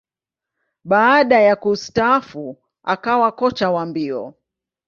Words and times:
Baada 0.83 1.39
ya 1.41 1.55
kustaafu, 1.55 2.57
akawa 2.83 3.31
kocha 3.31 3.71
wa 3.71 3.85
mbio. 3.85 4.33